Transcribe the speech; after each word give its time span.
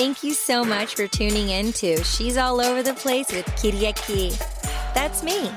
Thank 0.00 0.24
you 0.24 0.32
so 0.32 0.64
much 0.64 0.94
for 0.94 1.06
tuning 1.06 1.50
in 1.50 1.74
to 1.74 2.02
She's 2.04 2.38
All 2.38 2.58
Over 2.58 2.82
the 2.82 2.94
Place 2.94 3.30
with 3.30 3.44
Kiriaki. 3.48 4.30
That's 4.94 5.22
me. 5.22 5.50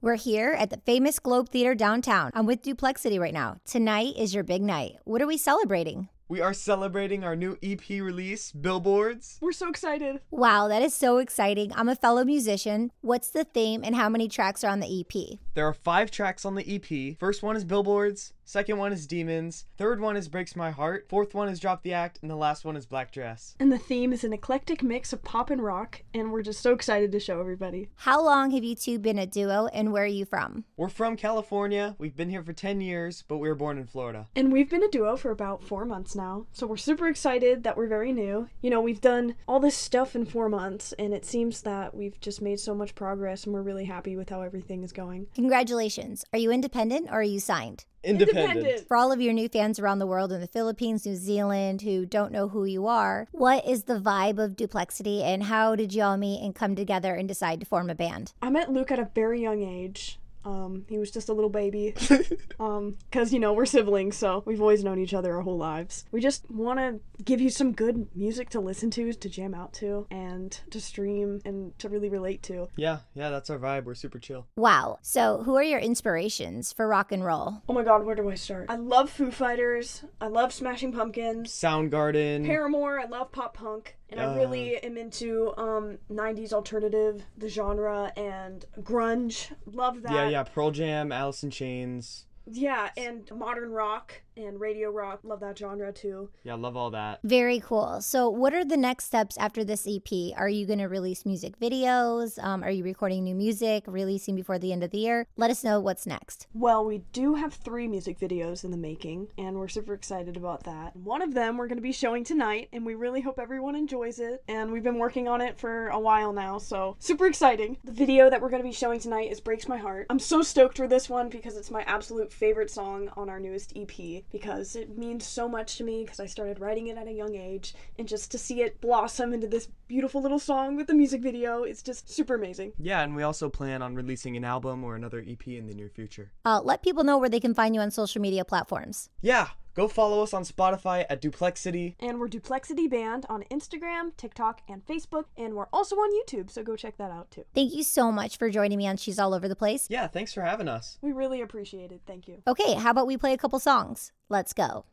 We're 0.00 0.14
here 0.14 0.56
at 0.58 0.70
the 0.70 0.78
famous 0.78 1.18
Globe 1.18 1.50
Theatre 1.50 1.74
downtown. 1.74 2.30
I'm 2.32 2.46
with 2.46 2.62
Duplexity 2.62 3.20
right 3.20 3.34
now. 3.34 3.58
Tonight 3.66 4.14
is 4.16 4.34
your 4.34 4.44
big 4.44 4.62
night. 4.62 4.96
What 5.04 5.20
are 5.20 5.26
we 5.26 5.36
celebrating? 5.36 6.08
We 6.30 6.40
are 6.40 6.54
celebrating 6.54 7.22
our 7.22 7.36
new 7.36 7.58
EP 7.62 7.88
release, 7.88 8.52
Billboards. 8.52 9.38
We're 9.42 9.52
so 9.52 9.68
excited. 9.68 10.20
Wow, 10.30 10.68
that 10.68 10.80
is 10.80 10.94
so 10.94 11.18
exciting. 11.18 11.70
I'm 11.74 11.88
a 11.90 11.96
fellow 11.96 12.24
musician. 12.24 12.92
What's 13.02 13.28
the 13.28 13.44
theme 13.44 13.82
and 13.84 13.94
how 13.94 14.08
many 14.08 14.28
tracks 14.28 14.64
are 14.64 14.70
on 14.70 14.80
the 14.80 15.00
EP? 15.00 15.38
There 15.52 15.66
are 15.66 15.74
five 15.74 16.10
tracks 16.10 16.46
on 16.46 16.54
the 16.54 16.76
EP. 16.76 17.18
First 17.18 17.42
one 17.42 17.56
is 17.56 17.64
Billboards, 17.64 18.32
second 18.48 18.78
one 18.78 18.94
is 18.94 19.06
Demons, 19.06 19.66
third 19.76 20.00
one 20.00 20.16
is 20.16 20.26
Breaks 20.26 20.56
My 20.56 20.70
Heart, 20.70 21.04
fourth 21.10 21.34
one 21.34 21.50
is 21.50 21.60
Drop 21.60 21.82
the 21.82 21.92
Act, 21.92 22.18
and 22.22 22.30
the 22.30 22.34
last 22.34 22.64
one 22.64 22.76
is 22.76 22.86
Black 22.86 23.12
Dress. 23.12 23.54
And 23.60 23.70
the 23.70 23.76
theme 23.76 24.10
is 24.10 24.24
an 24.24 24.32
eclectic 24.32 24.82
mix 24.82 25.12
of 25.12 25.22
pop 25.22 25.50
and 25.50 25.62
rock, 25.62 26.02
and 26.14 26.32
we're 26.32 26.40
just 26.40 26.62
so 26.62 26.72
excited 26.72 27.12
to 27.12 27.20
show 27.20 27.40
everybody. 27.40 27.90
How 27.96 28.24
long 28.24 28.52
have 28.52 28.64
you 28.64 28.74
two 28.74 28.98
been 28.98 29.18
a 29.18 29.26
duo 29.26 29.66
and 29.66 29.92
where 29.92 30.04
are 30.04 30.06
you 30.06 30.24
from? 30.24 30.64
We're 30.78 30.88
from 30.88 31.18
California. 31.18 31.94
We've 31.98 32.16
been 32.16 32.30
here 32.30 32.42
for 32.42 32.54
10 32.54 32.80
years, 32.80 33.22
but 33.28 33.36
we 33.36 33.48
were 33.48 33.54
born 33.54 33.76
in 33.76 33.86
Florida. 33.86 34.28
And 34.34 34.50
we've 34.50 34.70
been 34.70 34.82
a 34.82 34.88
duo 34.88 35.16
for 35.16 35.30
about 35.30 35.62
four 35.62 35.84
months 35.84 36.14
now, 36.14 36.46
so 36.50 36.66
we're 36.66 36.78
super 36.78 37.06
excited 37.06 37.64
that 37.64 37.76
we're 37.76 37.86
very 37.86 38.12
new. 38.12 38.48
You 38.62 38.70
know, 38.70 38.80
we've 38.80 39.02
done 39.02 39.34
all 39.46 39.60
this 39.60 39.76
stuff 39.76 40.16
in 40.16 40.24
four 40.24 40.48
months, 40.48 40.94
and 40.98 41.12
it 41.12 41.26
seems 41.26 41.60
that 41.62 41.94
we've 41.94 42.18
just 42.20 42.40
made 42.40 42.60
so 42.60 42.74
much 42.74 42.94
progress, 42.94 43.44
and 43.44 43.52
we're 43.52 43.60
really 43.60 43.84
happy 43.84 44.16
with 44.16 44.30
how 44.30 44.40
everything 44.40 44.84
is 44.84 44.92
going. 44.92 45.26
Congratulations. 45.34 46.24
Are 46.32 46.38
you 46.38 46.50
independent 46.50 47.08
or 47.10 47.20
are 47.20 47.22
you 47.22 47.40
signed? 47.40 47.84
Independent. 48.04 48.86
For 48.86 48.96
all 48.96 49.12
of 49.12 49.20
your 49.20 49.32
new 49.32 49.48
fans 49.48 49.78
around 49.78 49.98
the 49.98 50.06
world 50.06 50.32
in 50.32 50.40
the 50.40 50.46
Philippines, 50.46 51.04
New 51.04 51.16
Zealand 51.16 51.82
who 51.82 52.06
don't 52.06 52.32
know 52.32 52.48
who 52.48 52.64
you 52.64 52.86
are, 52.86 53.26
what 53.32 53.66
is 53.66 53.84
the 53.84 53.98
vibe 53.98 54.42
of 54.42 54.56
Duplexity 54.56 55.22
and 55.22 55.44
how 55.44 55.74
did 55.74 55.92
y'all 55.92 56.16
meet 56.16 56.42
and 56.42 56.54
come 56.54 56.74
together 56.74 57.14
and 57.14 57.28
decide 57.28 57.60
to 57.60 57.66
form 57.66 57.90
a 57.90 57.94
band? 57.94 58.32
I 58.40 58.50
met 58.50 58.72
Luke 58.72 58.90
at 58.90 58.98
a 58.98 59.08
very 59.14 59.42
young 59.42 59.62
age. 59.62 60.17
Um, 60.44 60.84
he 60.88 60.98
was 60.98 61.10
just 61.10 61.28
a 61.28 61.32
little 61.32 61.50
baby. 61.50 61.94
um, 62.60 62.96
cause 63.12 63.32
you 63.32 63.38
know 63.38 63.52
we're 63.52 63.66
siblings, 63.66 64.16
so 64.16 64.42
we've 64.46 64.60
always 64.60 64.84
known 64.84 64.98
each 64.98 65.14
other 65.14 65.36
our 65.36 65.42
whole 65.42 65.58
lives. 65.58 66.04
We 66.10 66.20
just 66.20 66.50
want 66.50 66.78
to 66.78 67.00
give 67.24 67.40
you 67.40 67.50
some 67.50 67.72
good 67.72 68.08
music 68.14 68.50
to 68.50 68.60
listen 68.60 68.90
to, 68.92 69.12
to 69.12 69.28
jam 69.28 69.54
out 69.54 69.72
to, 69.74 70.06
and 70.10 70.58
to 70.70 70.80
stream 70.80 71.40
and 71.44 71.78
to 71.78 71.88
really 71.88 72.08
relate 72.08 72.42
to. 72.44 72.68
Yeah, 72.76 73.00
yeah, 73.14 73.30
that's 73.30 73.50
our 73.50 73.58
vibe. 73.58 73.84
We're 73.84 73.94
super 73.94 74.18
chill. 74.18 74.46
Wow. 74.56 74.98
So, 75.02 75.42
who 75.44 75.56
are 75.56 75.62
your 75.62 75.80
inspirations 75.80 76.72
for 76.72 76.88
rock 76.88 77.12
and 77.12 77.24
roll? 77.24 77.62
Oh 77.68 77.72
my 77.74 77.82
God, 77.82 78.04
where 78.04 78.14
do 78.14 78.30
I 78.30 78.34
start? 78.34 78.66
I 78.68 78.76
love 78.76 79.10
Foo 79.10 79.30
Fighters. 79.30 80.04
I 80.20 80.28
love 80.28 80.52
Smashing 80.52 80.92
Pumpkins. 80.92 81.52
Soundgarden. 81.52 82.46
Paramore. 82.46 83.00
I 83.00 83.06
love 83.06 83.32
pop 83.32 83.54
punk. 83.54 83.97
And 84.10 84.20
I 84.20 84.34
really 84.34 84.76
am 84.78 84.96
into 84.96 85.52
um, 85.58 85.98
90s 86.10 86.52
alternative, 86.52 87.24
the 87.36 87.48
genre, 87.48 88.10
and 88.16 88.64
grunge. 88.80 89.52
Love 89.66 90.02
that. 90.02 90.12
yeah, 90.12 90.28
yeah, 90.28 90.42
Pearl 90.44 90.70
Jam, 90.70 91.12
Alice 91.12 91.42
in 91.42 91.50
Chains. 91.50 92.24
Yeah, 92.50 92.88
and 92.96 93.30
modern 93.30 93.70
rock 93.70 94.22
and 94.38 94.60
radio 94.60 94.90
rock. 94.90 95.20
Love 95.22 95.40
that 95.40 95.58
genre 95.58 95.92
too. 95.92 96.30
Yeah, 96.44 96.54
love 96.54 96.76
all 96.76 96.90
that. 96.90 97.20
Very 97.24 97.60
cool. 97.60 98.00
So, 98.00 98.28
what 98.28 98.54
are 98.54 98.64
the 98.64 98.76
next 98.76 99.04
steps 99.04 99.36
after 99.38 99.64
this 99.64 99.86
EP? 99.86 100.32
Are 100.36 100.48
you 100.48 100.66
going 100.66 100.78
to 100.78 100.86
release 100.86 101.26
music 101.26 101.58
videos? 101.58 102.42
Um, 102.42 102.62
are 102.62 102.70
you 102.70 102.84
recording 102.84 103.24
new 103.24 103.34
music, 103.34 103.84
releasing 103.86 104.36
before 104.36 104.58
the 104.58 104.72
end 104.72 104.84
of 104.84 104.90
the 104.90 104.98
year? 104.98 105.26
Let 105.36 105.50
us 105.50 105.64
know 105.64 105.80
what's 105.80 106.06
next. 106.06 106.46
Well, 106.54 106.84
we 106.84 106.98
do 107.12 107.34
have 107.34 107.54
three 107.54 107.88
music 107.88 108.18
videos 108.18 108.64
in 108.64 108.70
the 108.70 108.76
making, 108.76 109.28
and 109.36 109.56
we're 109.58 109.68
super 109.68 109.94
excited 109.94 110.36
about 110.36 110.64
that. 110.64 110.94
One 110.96 111.22
of 111.22 111.34
them 111.34 111.56
we're 111.56 111.68
going 111.68 111.78
to 111.78 111.82
be 111.82 111.92
showing 111.92 112.24
tonight, 112.24 112.68
and 112.72 112.86
we 112.86 112.94
really 112.94 113.20
hope 113.20 113.38
everyone 113.38 113.74
enjoys 113.74 114.20
it. 114.20 114.42
And 114.48 114.70
we've 114.72 114.82
been 114.82 114.98
working 114.98 115.28
on 115.28 115.40
it 115.40 115.58
for 115.58 115.88
a 115.88 115.98
while 115.98 116.32
now, 116.32 116.58
so 116.58 116.96
super 116.98 117.26
exciting. 117.26 117.76
The 117.84 117.92
video 117.92 118.30
that 118.30 118.40
we're 118.40 118.50
going 118.50 118.62
to 118.62 118.68
be 118.68 118.72
showing 118.72 119.00
tonight 119.00 119.30
is 119.30 119.40
Breaks 119.40 119.68
My 119.68 119.78
Heart. 119.78 120.06
I'm 120.10 120.18
so 120.18 120.42
stoked 120.42 120.76
for 120.76 120.88
this 120.88 121.08
one 121.08 121.28
because 121.28 121.56
it's 121.56 121.70
my 121.70 121.82
absolute 121.82 122.32
favorite 122.32 122.70
song 122.70 123.10
on 123.16 123.28
our 123.28 123.40
newest 123.40 123.72
EP 123.76 124.22
because 124.30 124.76
it 124.76 124.96
means 124.96 125.26
so 125.26 125.48
much 125.48 125.76
to 125.78 125.84
me 125.84 126.04
because 126.04 126.20
I 126.20 126.26
started 126.26 126.60
writing 126.60 126.88
it 126.88 126.96
at 126.98 127.06
a 127.06 127.12
young 127.12 127.34
age, 127.34 127.74
and 127.98 128.06
just 128.06 128.30
to 128.32 128.38
see 128.38 128.62
it 128.62 128.80
blossom 128.80 129.32
into 129.32 129.46
this 129.46 129.68
beautiful 129.86 130.20
little 130.20 130.38
song 130.38 130.76
with 130.76 130.86
the 130.86 130.94
music 130.94 131.22
video, 131.22 131.62
it's 131.62 131.82
just 131.82 132.10
super 132.10 132.34
amazing. 132.34 132.72
Yeah, 132.78 133.00
and 133.02 133.16
we 133.16 133.22
also 133.22 133.48
plan 133.48 133.82
on 133.82 133.94
releasing 133.94 134.36
an 134.36 134.44
album 134.44 134.84
or 134.84 134.96
another 134.96 135.24
EP 135.26 135.46
in 135.48 135.66
the 135.66 135.74
near 135.74 135.88
future. 135.88 136.30
Uh, 136.44 136.60
let 136.62 136.82
people 136.82 137.04
know 137.04 137.18
where 137.18 137.30
they 137.30 137.40
can 137.40 137.54
find 137.54 137.74
you 137.74 137.80
on 137.80 137.90
social 137.90 138.20
media 138.20 138.44
platforms. 138.44 139.10
Yeah, 139.20 139.48
go 139.78 139.86
follow 139.86 140.24
us 140.24 140.34
on 140.34 140.42
Spotify 140.42 141.06
at 141.08 141.22
Duplexity. 141.22 141.94
And 142.00 142.18
we're 142.18 142.26
Duplexity 142.26 142.90
Band 142.90 143.24
on 143.28 143.44
Instagram, 143.48 144.10
TikTok, 144.16 144.60
and 144.68 144.84
Facebook, 144.84 145.26
and 145.36 145.54
we're 145.54 145.68
also 145.72 145.94
on 145.94 146.10
YouTube, 146.10 146.50
so 146.50 146.64
go 146.64 146.74
check 146.74 146.96
that 146.96 147.12
out 147.12 147.30
too. 147.30 147.44
Thank 147.54 147.72
you 147.72 147.84
so 147.84 148.10
much 148.10 148.38
for 148.38 148.50
joining 148.50 148.76
me 148.76 148.88
on 148.88 148.96
She's 148.96 149.20
All 149.20 149.32
Over 149.32 149.46
the 149.46 149.54
Place. 149.54 149.86
Yeah, 149.88 150.08
thanks 150.08 150.34
for 150.34 150.42
having 150.42 150.66
us. 150.66 150.98
We 151.00 151.12
really 151.12 151.40
appreciate 151.40 151.92
it. 151.92 152.00
Thank 152.08 152.26
you. 152.26 152.42
Okay, 152.48 152.74
how 152.74 152.90
about 152.90 153.06
we 153.06 153.16
play 153.16 153.32
a 153.32 153.38
couple 153.38 153.60
songs? 153.60 154.10
Let's 154.28 154.52
go. 154.52 154.84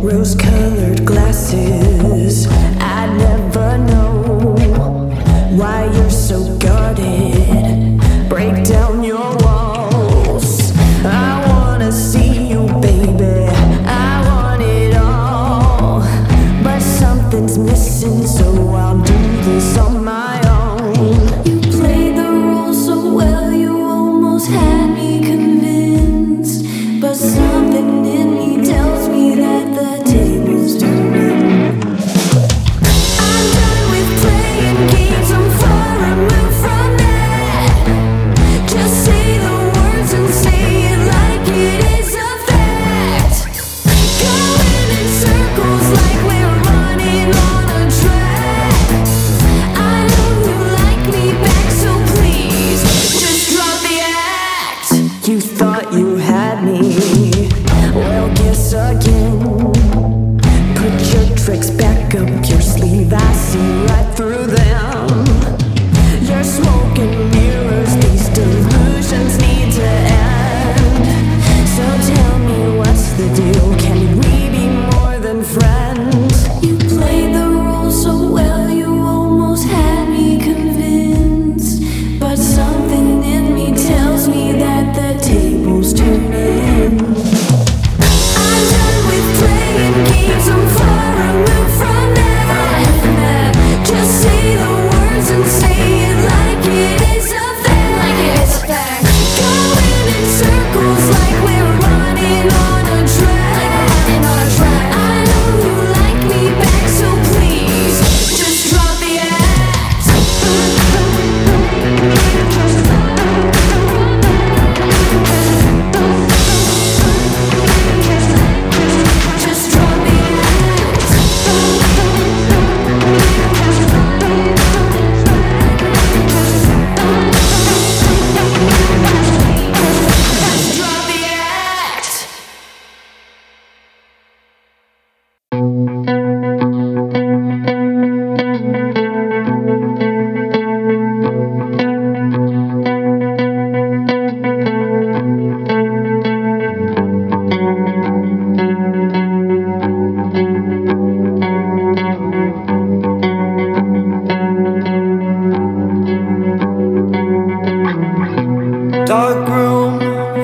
Rose 0.00 0.36
colored 0.36 1.04
glasses. 1.04 2.46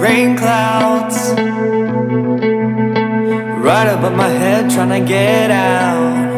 rain 0.01 0.37
clouds 0.37 1.31
right 3.69 3.89
above 3.89 4.15
my 4.15 4.29
head, 4.29 4.71
trying 4.71 4.95
to 5.01 5.07
get 5.07 5.51
out. 5.51 6.29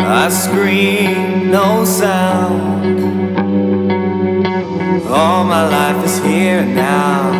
I 0.00 0.28
scream, 0.28 1.50
no 1.50 1.84
sound. 1.84 2.84
All 5.08 5.44
my 5.44 5.68
life 5.68 6.04
is 6.04 6.18
here 6.18 6.60
and 6.60 6.74
now. 6.74 7.32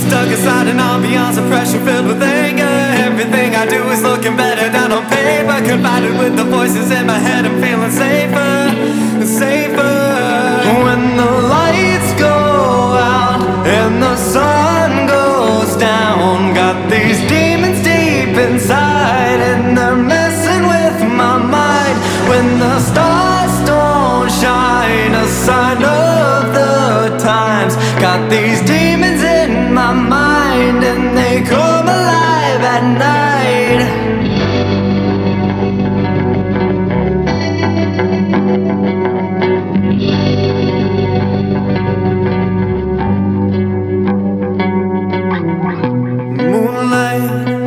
Stuck 0.00 0.28
inside 0.28 0.68
an 0.68 0.78
ambiance 0.78 1.38
of 1.38 1.48
pressure 1.48 1.82
filled 1.84 2.06
with 2.06 2.22
anger. 2.22 2.76
Everything 3.08 3.54
I 3.54 3.66
do 3.66 3.82
is 3.90 4.02
looking 4.02 4.36
better 4.36 4.70
down 4.70 4.92
on 4.92 5.04
paper. 5.08 5.57
Confided 5.68 6.18
with 6.18 6.34
the 6.34 6.44
voices 6.44 6.90
in 6.90 7.06
my 7.06 7.18
head, 7.18 7.44
I'm 7.44 7.60
feeling 7.60 7.90
safer, 7.90 9.26
safer. 9.26 10.07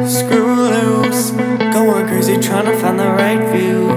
Screw 0.08 0.70
loose, 0.76 1.32
going 1.74 2.08
crazy 2.08 2.38
trying 2.38 2.66
to 2.66 2.76
find 2.78 3.00
the 3.00 3.10
right 3.10 3.44
view. 3.54 3.88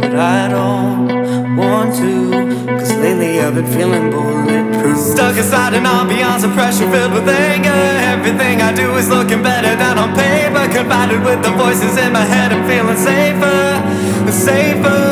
But 0.00 0.14
I 0.14 0.48
don't 0.48 1.56
want 1.56 1.94
to, 1.96 2.66
cause 2.78 2.94
lately 2.96 3.40
I've 3.40 3.54
been 3.54 3.66
feeling 3.66 4.10
bulletproof. 4.10 4.98
Stuck 4.98 5.36
inside 5.36 5.74
an 5.74 5.84
ambiance 5.84 6.44
of 6.44 6.52
pressure 6.52 6.90
filled 6.90 7.12
with 7.12 7.28
anger. 7.28 7.82
Everything 8.14 8.62
I 8.62 8.72
do 8.72 8.96
is 8.96 9.08
looking 9.08 9.42
better 9.42 9.74
than 9.76 9.98
on 9.98 10.14
paper. 10.14 10.64
Confided 10.72 11.24
with 11.24 11.42
the 11.42 11.52
voices 11.52 11.96
in 11.98 12.12
my 12.12 12.24
head, 12.24 12.52
I'm 12.52 12.66
feeling 12.68 12.96
safer, 12.96 14.32
safer. 14.32 15.09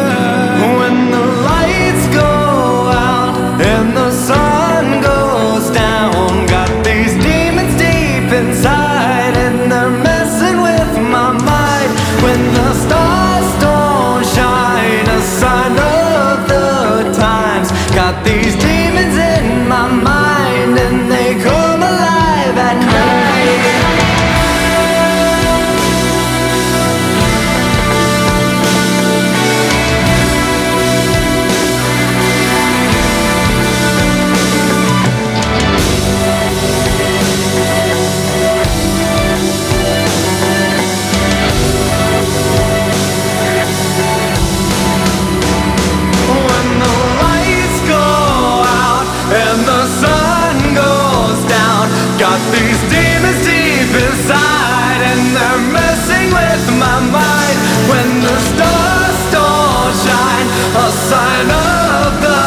And 55.10 55.20
they're 55.36 55.64
messing 55.78 56.28
with 56.32 56.64
my 56.78 56.98
mind. 57.18 57.58
When 57.90 58.08
the 58.26 58.36
stars 58.50 59.18
don't 59.34 59.94
shine, 60.04 60.48
a 60.74 60.86
sign 61.10 61.48
of 61.50 62.10
the 62.24 62.42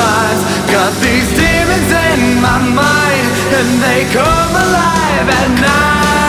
times. 0.00 0.42
Got 0.70 0.92
these 1.04 1.28
demons 1.36 1.90
in 2.10 2.20
my 2.40 2.58
mind 2.58 3.26
and 3.58 3.70
they 3.84 4.00
come 4.12 4.52
alive 4.66 5.28
at 5.40 5.50
night. 5.60 6.21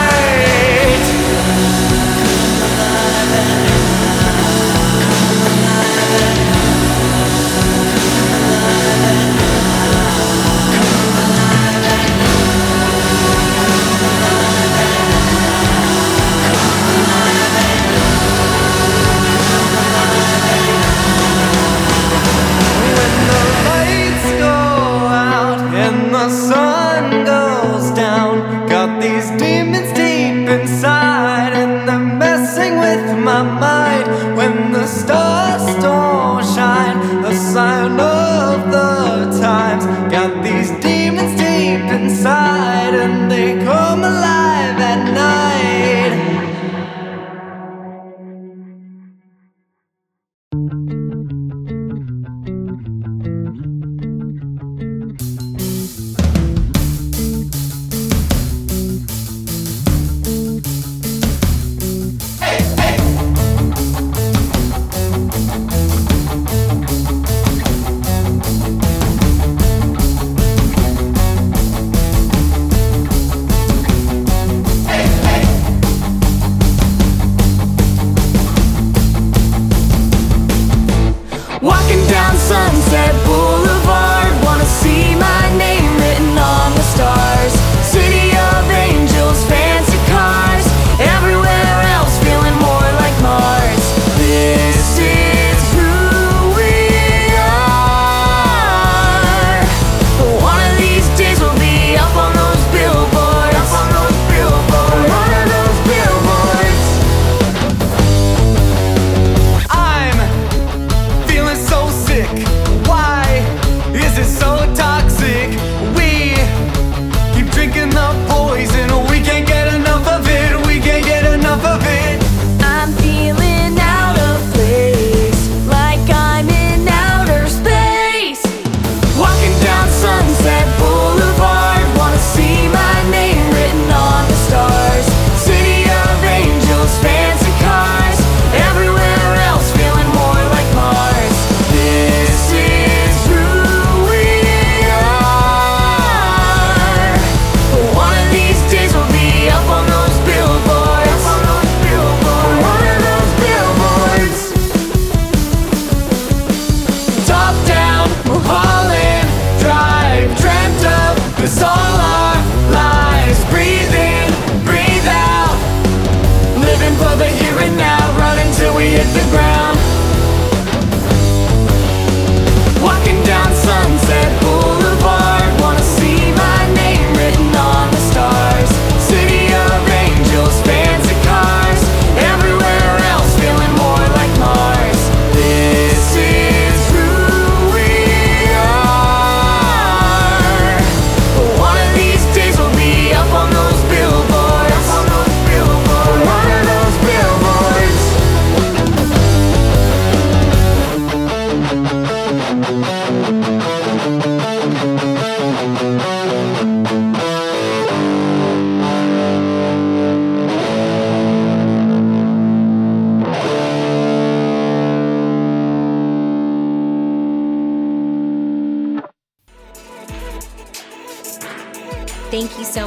time. 114.72 114.93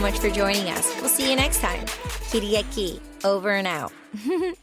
Much 0.07 0.19
for 0.19 0.29
joining 0.29 0.69
us. 0.69 0.95
We'll 1.01 1.09
see 1.09 1.29
you 1.29 1.35
next 1.35 1.59
time. 1.59 1.85
Get. 2.31 3.01
Over 3.25 3.51
and 3.51 3.67
out. 3.67 3.91